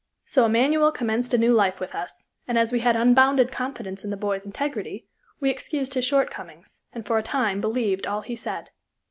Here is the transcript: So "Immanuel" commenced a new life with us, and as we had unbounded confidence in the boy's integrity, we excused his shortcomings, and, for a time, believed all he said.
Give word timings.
So 0.25 0.47
"Immanuel" 0.47 0.91
commenced 0.91 1.31
a 1.31 1.37
new 1.37 1.53
life 1.53 1.79
with 1.79 1.93
us, 1.93 2.25
and 2.47 2.57
as 2.57 2.71
we 2.71 2.79
had 2.79 2.95
unbounded 2.95 3.51
confidence 3.51 4.03
in 4.03 4.09
the 4.09 4.17
boy's 4.17 4.47
integrity, 4.47 5.05
we 5.39 5.51
excused 5.51 5.93
his 5.93 6.05
shortcomings, 6.05 6.81
and, 6.91 7.05
for 7.05 7.19
a 7.19 7.21
time, 7.21 7.61
believed 7.61 8.07
all 8.07 8.21
he 8.21 8.35
said. 8.35 8.71